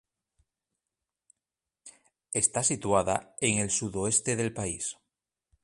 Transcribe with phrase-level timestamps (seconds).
[2.41, 4.97] Está situada en el sudoeste del país.